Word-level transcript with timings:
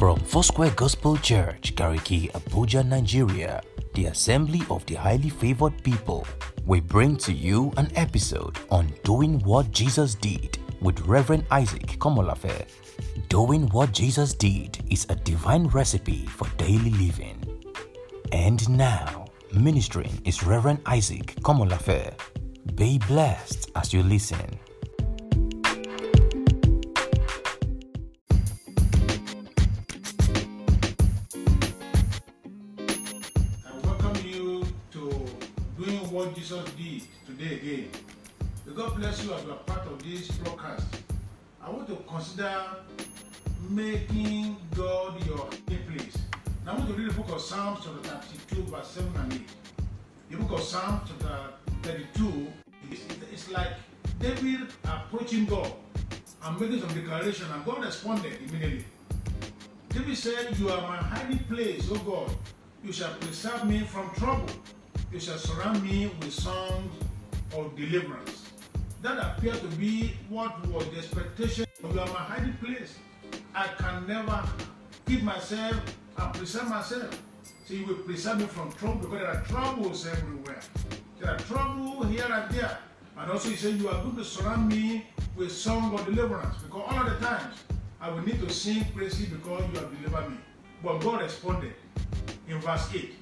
From 0.00 0.18
Foursquare 0.18 0.70
Gospel 0.76 1.18
Church, 1.18 1.74
Gariki, 1.74 2.32
Abuja, 2.32 2.82
Nigeria, 2.82 3.60
the 3.92 4.06
Assembly 4.06 4.62
of 4.70 4.86
the 4.86 4.94
Highly 4.94 5.28
Favored 5.28 5.84
People, 5.84 6.26
we 6.64 6.80
bring 6.80 7.18
to 7.18 7.34
you 7.34 7.70
an 7.76 7.90
episode 7.96 8.58
on 8.70 8.94
Doing 9.04 9.40
What 9.40 9.72
Jesus 9.72 10.14
Did 10.14 10.56
with 10.80 10.98
Reverend 11.00 11.44
Isaac 11.50 11.98
Komolafe. 11.98 12.64
Doing 13.28 13.68
what 13.72 13.92
Jesus 13.92 14.32
did 14.32 14.78
is 14.90 15.04
a 15.10 15.16
divine 15.16 15.66
recipe 15.66 16.24
for 16.24 16.48
daily 16.56 16.92
living. 16.92 17.36
And 18.32 18.66
now, 18.70 19.26
ministering 19.52 20.22
is 20.24 20.42
Reverend 20.42 20.80
Isaac 20.86 21.34
Komolafe. 21.42 22.14
Be 22.74 22.98
blessed 23.06 23.70
as 23.76 23.92
you 23.92 24.02
listen. 24.02 24.59
Jesus 36.40 36.64
did 36.70 37.02
today 37.26 37.56
again. 37.56 37.90
May 38.64 38.72
God 38.72 38.96
bless 38.96 39.22
you 39.22 39.30
as 39.34 39.44
you 39.44 39.50
are 39.50 39.58
part 39.58 39.86
of 39.86 40.02
this 40.02 40.30
broadcast. 40.38 40.86
I 41.62 41.68
want 41.68 41.86
to 41.88 41.96
consider 42.08 42.64
making 43.68 44.56
God 44.74 45.22
your 45.26 45.44
place. 45.66 46.16
Now 46.64 46.72
I 46.72 46.76
want 46.76 46.88
to 46.88 46.94
read 46.94 47.10
the 47.10 47.14
book 47.14 47.28
of 47.28 47.42
Psalms 47.42 47.80
chapter 47.84 48.08
32, 48.56 48.62
verse 48.70 48.88
7 48.88 49.12
and 49.16 49.34
8. 49.34 49.40
The 50.30 50.36
book 50.38 50.52
of 50.52 50.62
Psalms 50.62 51.10
chapter 51.10 51.52
32 51.82 52.46
is 52.90 53.00
it's 53.30 53.50
like 53.50 53.74
David 54.18 54.60
approaching 54.84 55.44
God 55.44 55.70
and 56.42 56.58
making 56.58 56.80
some 56.80 56.94
declaration, 56.94 57.48
and 57.52 57.62
God 57.66 57.84
responded 57.84 58.32
immediately. 58.48 58.86
David 59.90 60.16
said, 60.16 60.58
You 60.58 60.70
are 60.70 60.80
my 60.88 60.96
hiding 60.96 61.40
place, 61.40 61.90
O 61.90 61.96
God. 61.96 62.34
You 62.82 62.94
shall 62.94 63.12
preserve 63.16 63.66
me 63.66 63.80
from 63.80 64.08
trouble. 64.14 64.48
You 65.12 65.18
shall 65.18 65.38
surround 65.38 65.82
me 65.82 66.06
with 66.20 66.32
songs 66.32 66.92
of 67.56 67.74
deliverance. 67.76 68.44
That 69.02 69.18
appeared 69.18 69.60
to 69.60 69.66
be 69.76 70.14
what 70.28 70.64
was 70.68 70.88
the 70.90 70.98
expectation. 70.98 71.66
You 71.82 71.98
are 71.98 72.06
my 72.06 72.20
hiding 72.30 72.52
place. 72.62 72.96
I 73.52 73.66
can 73.76 74.06
never 74.06 74.44
keep 75.06 75.24
myself 75.24 75.74
and 76.16 76.34
preserve 76.34 76.68
myself. 76.68 77.22
So 77.64 77.74
you 77.74 77.86
will 77.86 78.02
preserve 78.06 78.38
me 78.38 78.46
from 78.46 78.70
trouble 78.72 79.00
because 79.00 79.18
there 79.18 79.30
are 79.30 79.42
troubles 79.42 80.06
everywhere. 80.06 80.60
There 81.18 81.30
are 81.30 81.38
trouble 81.38 82.04
here 82.04 82.28
and 82.30 82.54
there. 82.54 82.78
And 83.18 83.32
also 83.32 83.48
he 83.48 83.56
said, 83.56 83.80
You 83.80 83.88
are 83.88 84.00
going 84.04 84.14
to 84.14 84.24
surround 84.24 84.68
me 84.68 85.06
with 85.34 85.50
song 85.50 85.92
of 85.92 86.06
deliverance. 86.06 86.56
Because 86.62 86.82
all 86.88 87.06
of 87.06 87.18
the 87.18 87.26
times 87.26 87.56
I 88.00 88.10
will 88.10 88.22
need 88.22 88.40
to 88.40 88.48
sing 88.48 88.84
praises 88.94 89.26
because 89.26 89.62
you 89.72 89.80
have 89.80 89.90
delivered 90.02 90.30
me. 90.30 90.36
But 90.84 91.00
God 91.00 91.22
responded 91.22 91.74
in 92.48 92.60
verse 92.60 92.88
8. 92.94 93.14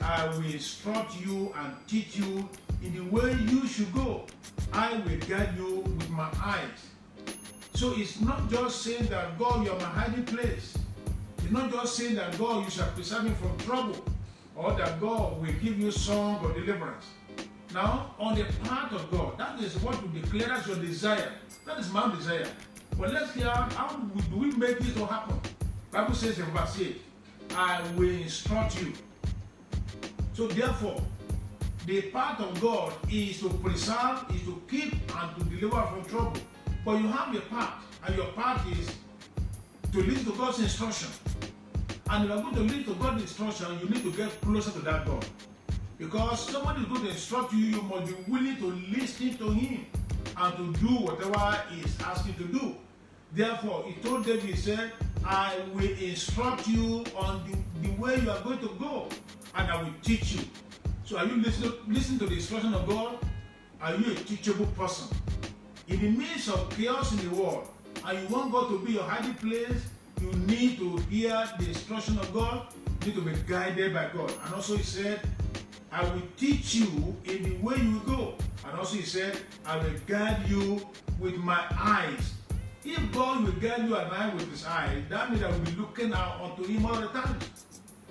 I 0.00 0.26
will 0.28 0.44
instruct 0.44 1.20
you 1.20 1.52
and 1.56 1.74
teach 1.86 2.16
you 2.16 2.48
in 2.82 2.94
the 2.94 3.04
way 3.10 3.36
you 3.48 3.66
should 3.66 3.92
go. 3.92 4.26
I 4.72 4.92
will 4.92 5.18
guide 5.28 5.54
you 5.56 5.80
with 5.80 6.10
my 6.10 6.28
eyes. 6.42 6.88
So 7.74 7.94
it's 7.96 8.20
not 8.20 8.50
just 8.50 8.82
saying 8.82 9.06
that 9.06 9.38
God, 9.38 9.64
you're 9.64 9.76
my 9.76 9.84
hiding 9.84 10.24
place. 10.24 10.76
It's 11.38 11.50
not 11.50 11.70
just 11.70 11.96
saying 11.96 12.14
that 12.14 12.38
God, 12.38 12.64
you 12.64 12.70
shall 12.70 12.88
preserve 12.92 13.24
me 13.24 13.32
from 13.40 13.56
trouble, 13.58 14.04
or 14.56 14.72
that 14.74 15.00
God 15.00 15.40
will 15.40 15.52
give 15.62 15.78
you 15.78 15.90
song 15.90 16.44
or 16.44 16.52
deliverance. 16.52 17.04
Now, 17.72 18.14
on 18.18 18.36
the 18.36 18.44
part 18.62 18.92
of 18.92 19.10
God, 19.10 19.36
that 19.38 19.60
is 19.60 19.76
what 19.78 20.00
we 20.02 20.20
declare 20.20 20.52
as 20.52 20.66
your 20.66 20.76
desire. 20.76 21.32
That 21.66 21.78
is 21.78 21.90
my 21.92 22.14
desire. 22.14 22.46
But 22.98 23.12
let's 23.12 23.34
hear 23.34 23.50
how 23.50 23.96
do 24.30 24.36
we 24.36 24.52
make 24.52 24.78
this 24.78 24.94
to 24.94 25.06
happen. 25.06 25.40
Bible 25.90 26.14
says 26.14 26.38
in 26.38 26.44
verse 26.46 26.80
8, 26.80 27.02
I 27.56 27.82
will 27.96 28.10
instruct 28.10 28.80
you. 28.80 28.92
So 30.34 30.48
therefore, 30.48 31.00
the 31.86 32.02
part 32.02 32.40
of 32.40 32.60
God 32.60 32.92
is 33.08 33.40
to 33.40 33.48
preserve, 33.50 34.24
is 34.34 34.42
to 34.42 34.60
keep, 34.68 34.92
and 34.92 35.36
to 35.36 35.44
deliver 35.44 35.80
from 35.86 36.04
trouble. 36.06 36.40
But 36.84 37.00
you 37.00 37.08
have 37.08 37.32
your 37.32 37.42
part, 37.42 37.70
and 38.04 38.16
your 38.16 38.26
part 38.32 38.60
is 38.68 38.90
to 39.92 40.02
listen 40.02 40.32
to 40.32 40.36
God's 40.36 40.58
instruction. 40.58 41.08
And 42.10 42.24
if 42.24 42.30
you 42.30 42.36
are 42.36 42.42
going 42.42 42.54
to 42.56 42.60
listen 42.62 42.84
to 42.84 42.94
God's 42.94 43.22
instruction, 43.22 43.78
you 43.80 43.88
need 43.88 44.02
to 44.02 44.10
get 44.10 44.40
closer 44.40 44.72
to 44.72 44.80
that 44.80 45.06
God. 45.06 45.24
Because 45.98 46.50
somebody 46.50 46.80
is 46.82 46.88
going 46.88 47.02
to 47.02 47.10
instruct 47.10 47.52
you, 47.52 47.66
you 47.66 47.82
must 47.82 48.06
be 48.06 48.32
willing 48.32 48.56
to 48.56 48.66
listen 48.98 49.36
to 49.36 49.50
Him 49.50 49.86
and 50.36 50.56
to 50.56 50.80
do 50.80 50.94
whatever 50.96 51.62
He 51.70 51.82
is 51.82 51.96
asking 52.00 52.34
to 52.34 52.44
do. 52.44 52.74
Therefore, 53.32 53.84
He 53.86 53.94
told 54.02 54.26
David, 54.26 54.42
He 54.42 54.56
said, 54.56 54.90
I 55.24 55.56
will 55.72 55.84
instruct 55.98 56.66
you 56.66 57.04
on 57.16 57.48
the, 57.48 57.88
the 57.88 57.94
way 58.00 58.18
you 58.18 58.30
are 58.30 58.40
going 58.40 58.58
to 58.58 58.68
go, 58.80 59.08
and 59.56 59.70
I 59.70 59.82
will 59.82 59.94
teach 60.02 60.32
you. 60.32 60.42
So, 61.04 61.18
are 61.18 61.26
you 61.26 61.36
listening, 61.36 61.72
listening 61.86 62.18
to 62.20 62.26
the 62.26 62.34
instruction 62.34 62.74
of 62.74 62.86
God? 62.86 63.18
Are 63.80 63.94
you 63.94 64.12
a 64.12 64.14
teachable 64.14 64.66
person? 64.66 65.14
In 65.88 66.00
the 66.00 66.08
midst 66.08 66.48
of 66.48 66.70
chaos 66.70 67.12
in 67.12 67.28
the 67.28 67.34
world, 67.34 67.68
and 68.06 68.18
you 68.18 68.34
want 68.34 68.52
God 68.52 68.68
to 68.70 68.78
be 68.78 68.92
your 68.92 69.02
hiding 69.02 69.34
place, 69.34 69.86
you 70.20 70.32
need 70.46 70.78
to 70.78 70.96
hear 71.10 71.48
the 71.58 71.68
instruction 71.68 72.18
of 72.18 72.32
God, 72.32 72.68
you 73.02 73.08
need 73.08 73.14
to 73.16 73.20
be 73.20 73.34
guided 73.46 73.92
by 73.92 74.08
God. 74.14 74.32
And 74.44 74.54
also, 74.54 74.76
He 74.76 74.82
said, 74.82 75.20
I 75.92 76.02
will 76.02 76.22
teach 76.36 76.74
you 76.74 77.14
in 77.24 77.42
the 77.42 77.56
way 77.58 77.76
you 77.76 78.00
go. 78.06 78.34
And 78.66 78.78
also, 78.78 78.96
He 78.96 79.02
said, 79.02 79.38
I 79.66 79.76
will 79.76 79.94
guide 80.06 80.48
you 80.48 80.80
with 81.20 81.36
my 81.36 81.62
eyes. 81.78 82.34
If 82.84 83.12
God 83.12 83.44
will 83.44 83.52
guide 83.52 83.86
you 83.86 83.96
and 83.96 84.10
I 84.10 84.34
with 84.34 84.50
His 84.50 84.64
eyes, 84.66 85.02
that 85.10 85.30
means 85.30 85.42
I 85.42 85.50
will 85.50 85.58
be 85.60 85.72
looking 85.72 86.12
out 86.12 86.40
unto 86.40 86.64
Him 86.64 86.86
all 86.86 86.98
the 86.98 87.08
time. 87.08 87.38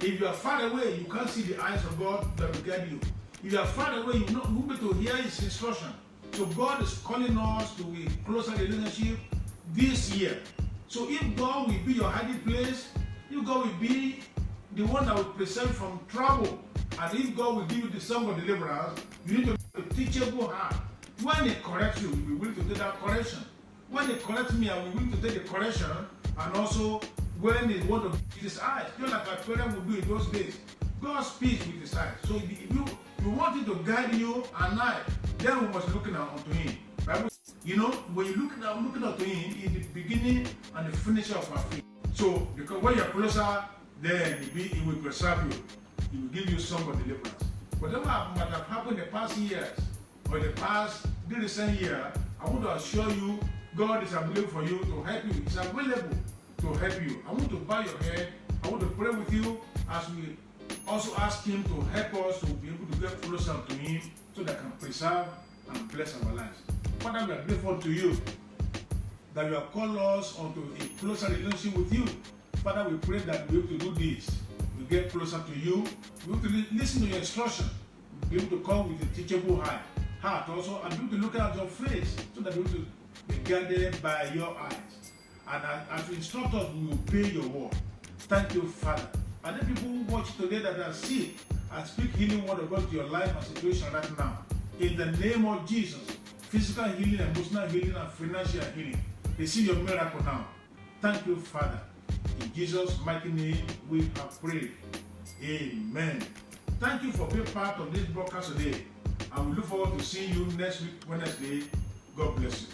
If 0.00 0.20
you 0.20 0.26
are 0.26 0.34
far 0.34 0.62
away, 0.62 0.98
you 0.98 1.04
can't 1.06 1.28
see 1.28 1.42
the 1.42 1.62
eyes 1.62 1.82
of 1.84 1.98
God 1.98 2.36
that 2.36 2.52
will 2.52 2.62
guide 2.62 2.88
you. 2.90 3.00
If 3.42 3.52
you 3.52 3.58
are 3.58 3.66
far 3.66 3.98
away, 3.98 4.18
you 4.18 4.30
not 4.30 4.46
able 4.46 4.76
to 4.76 4.92
hear 4.94 5.16
His 5.16 5.42
instruction. 5.42 5.88
So 6.32 6.46
God 6.46 6.82
is 6.82 6.98
calling 6.98 7.36
us 7.38 7.74
to 7.76 7.82
a 7.82 8.26
closer 8.26 8.52
relationship 8.52 9.18
this 9.72 10.14
year. 10.14 10.38
So 10.88 11.06
if 11.08 11.36
God 11.36 11.68
will 11.68 11.78
be 11.86 11.94
your 11.94 12.10
hiding 12.10 12.40
place, 12.40 12.88
if 13.30 13.44
God 13.44 13.66
will 13.66 13.74
be 13.80 14.20
the 14.74 14.86
one 14.86 15.06
that 15.06 15.16
will 15.16 15.24
you 15.24 15.46
from 15.46 15.98
trouble, 16.08 16.58
and 17.00 17.18
if 17.18 17.34
God 17.36 17.56
will 17.56 17.64
give 17.64 17.78
you 17.78 17.88
the 17.88 18.00
song 18.00 18.28
of 18.28 18.36
deliverance, 18.36 19.00
you 19.26 19.38
need 19.38 19.46
to 19.46 19.52
be 19.52 19.82
a 19.82 19.94
teachable 19.94 20.48
heart. 20.48 20.74
When 21.22 21.48
He 21.48 21.54
corrects 21.62 22.02
you, 22.02 22.08
you 22.08 22.14
will 22.16 22.26
be 22.26 22.34
willing 22.34 22.54
to 22.56 22.62
take 22.64 22.78
that 22.78 23.00
correction. 23.00 23.40
When 23.88 24.08
He 24.08 24.16
corrects 24.16 24.52
me, 24.52 24.68
I 24.68 24.76
will 24.76 24.90
be 24.90 24.98
willing 24.98 25.12
to 25.12 25.22
take 25.22 25.42
the 25.42 25.48
correction, 25.48 25.90
and 26.38 26.56
also 26.56 27.00
when 27.40 27.68
He 27.68 27.86
want 27.86 28.12
to 28.12 28.18
eyes, 28.62 28.86
just 28.98 29.12
like 29.12 29.28
our 29.28 29.36
parents 29.36 29.74
would 29.76 29.88
do 29.88 29.98
in 29.98 30.08
those 30.08 30.26
days. 30.28 30.58
God 31.02 31.20
speaks 31.22 31.66
with 31.66 31.80
His 31.80 31.94
eyes. 31.94 32.14
So 32.26 32.36
if 32.36 32.72
you 32.72 32.84
you 33.22 33.30
want 33.30 33.56
Him 33.56 33.64
to 33.66 33.74
guide 33.84 34.14
you 34.14 34.44
and 34.60 34.80
I, 34.80 35.00
then 35.38 35.60
we 35.60 35.68
must 35.68 35.92
look 35.92 36.10
now 36.10 36.30
unto 36.36 36.50
Him. 36.52 36.76
Bible, 37.04 37.28
you 37.64 37.76
know, 37.76 37.90
when 38.14 38.26
you 38.26 38.36
look 38.36 38.58
now 38.58 38.78
looking 38.78 39.02
unto 39.02 39.24
Him 39.24 39.64
in 39.64 39.74
the 39.74 39.80
beginning 39.88 40.46
and 40.74 40.92
the 40.92 40.96
finisher 40.96 41.36
of 41.36 41.50
our 41.52 41.58
faith. 41.64 41.82
So 42.14 42.46
because 42.56 42.82
when 42.82 42.96
you're 42.96 43.06
closer, 43.06 43.64
then 44.00 44.42
He, 44.42 44.68
be, 44.68 44.80
will 44.86 44.96
preserve 44.96 45.44
you. 45.44 45.62
He 46.12 46.18
will 46.18 46.28
give 46.28 46.50
you 46.50 46.58
some 46.58 46.88
of 46.88 46.96
deliverance. 47.02 47.44
Whatever 47.78 48.04
might 48.04 48.48
have 48.48 48.66
happened 48.66 48.98
in 48.98 49.04
the 49.04 49.10
past 49.10 49.36
years 49.36 49.68
or 50.30 50.38
in 50.38 50.44
the 50.46 50.52
past 50.52 51.06
the 51.28 51.36
recent 51.36 51.80
year, 51.80 52.12
I 52.40 52.48
want 52.48 52.62
to 52.62 52.74
assure 52.74 53.10
you, 53.10 53.38
God 53.76 54.02
is 54.02 54.12
available 54.12 54.48
for 54.48 54.62
you 54.62 54.78
to 54.78 55.02
help 55.02 55.24
you. 55.24 55.32
He's 55.42 55.56
available 55.56 56.16
to 56.72 56.78
help 56.78 57.02
you. 57.02 57.22
I 57.28 57.32
want 57.32 57.48
to 57.50 57.56
bow 57.56 57.80
your 57.80 57.98
head. 57.98 58.28
I 58.64 58.68
want 58.68 58.80
to 58.80 58.88
pray 58.88 59.10
with 59.10 59.32
you 59.32 59.60
as 59.90 60.08
we 60.10 60.36
also 60.88 61.14
ask 61.16 61.44
Him 61.44 61.62
to 61.64 61.80
help 61.92 62.14
us 62.26 62.40
to 62.40 62.46
be 62.46 62.68
able 62.68 62.86
to 62.86 63.00
get 63.00 63.20
closer 63.22 63.54
to 63.68 63.74
Him 63.74 64.00
so 64.34 64.42
that 64.42 64.58
can 64.58 64.72
preserve 64.72 65.26
and 65.70 65.92
bless 65.92 66.20
our 66.22 66.32
lives. 66.34 66.58
Father, 67.00 67.26
we 67.26 67.32
are 67.32 67.42
grateful 67.42 67.78
to 67.78 67.92
you 67.92 68.16
that 69.34 69.46
you 69.46 69.54
have 69.54 69.70
called 69.72 69.96
us 69.96 70.38
onto 70.38 70.62
a 70.80 71.00
closer 71.00 71.28
relationship 71.28 71.76
with 71.76 71.92
you. 71.92 72.04
Father, 72.64 72.88
we 72.88 72.96
pray 72.98 73.18
that 73.20 73.48
we 73.50 73.58
will 73.58 73.68
to 73.68 73.78
do 73.78 73.90
this. 73.92 74.30
We 74.78 74.84
get 74.86 75.10
closer 75.10 75.38
to 75.38 75.58
you. 75.58 75.84
We 76.26 76.32
will 76.32 76.40
to 76.40 76.64
listen 76.72 77.02
to 77.02 77.08
your 77.08 77.18
instruction. 77.18 77.66
Be 78.30 78.36
able 78.36 78.58
to 78.58 78.64
come 78.64 78.88
with 78.88 79.02
a 79.02 79.14
teachable 79.14 79.60
heart, 79.60 79.82
heart 80.20 80.48
also, 80.48 80.80
and 80.82 80.90
be 80.90 81.04
able 81.04 81.16
to 81.16 81.22
look 81.22 81.38
at 81.38 81.54
your 81.54 81.66
face 81.66 82.16
so 82.34 82.40
that 82.40 82.56
we 82.56 82.64
to 82.64 82.86
be 83.28 83.36
guided 83.44 84.02
by 84.02 84.24
your 84.34 84.56
eyes. 84.58 85.05
And 85.48 85.64
as, 85.64 85.82
as 85.90 86.08
you 86.08 86.16
instruct 86.16 86.54
us, 86.54 86.68
we 86.74 86.86
will 86.86 86.94
obey 86.94 87.30
your 87.30 87.48
word. 87.48 87.74
Thank 88.20 88.54
you, 88.54 88.62
Father. 88.62 89.08
And 89.44 89.60
then 89.60 89.74
people 89.74 89.88
who 89.90 90.02
watch 90.12 90.36
today 90.36 90.58
that 90.58 90.80
are 90.80 90.92
sick, 90.92 91.36
I 91.70 91.84
speak 91.84 92.14
healing 92.16 92.46
word 92.46 92.60
about 92.60 92.92
your 92.92 93.04
life 93.04 93.34
and 93.34 93.56
situation 93.56 93.92
right 93.92 94.18
now. 94.18 94.44
In 94.80 94.96
the 94.96 95.06
name 95.06 95.46
of 95.46 95.66
Jesus, 95.68 96.00
physical 96.50 96.84
healing, 96.84 97.20
emotional 97.20 97.68
healing, 97.68 97.94
and 97.94 98.10
financial 98.12 98.64
healing. 98.74 99.00
Receive 99.38 99.66
your 99.66 99.76
miracle 99.76 100.22
now. 100.24 100.46
Thank 101.00 101.26
you, 101.26 101.36
Father. 101.36 101.80
In 102.40 102.52
Jesus' 102.52 102.98
mighty 103.04 103.30
name, 103.30 103.64
we 103.88 104.00
have 104.00 104.40
prayed. 104.40 104.72
Amen. 105.44 106.22
Thank 106.80 107.02
you 107.04 107.12
for 107.12 107.26
being 107.28 107.44
part 107.46 107.78
of 107.78 107.92
this 107.92 108.04
broadcast 108.06 108.56
today. 108.56 108.82
And 109.34 109.50
we 109.50 109.56
look 109.56 109.66
forward 109.66 109.98
to 109.98 110.04
seeing 110.04 110.34
you 110.34 110.46
next 110.58 110.80
week, 110.80 110.90
Wednesday. 111.08 111.62
God 112.16 112.36
bless 112.36 112.62
you. 112.62 112.68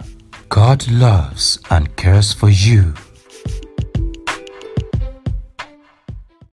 God 0.49 0.91
loves 0.91 1.61
and 1.71 1.95
cares 1.95 2.33
for 2.33 2.51
you. 2.51 2.95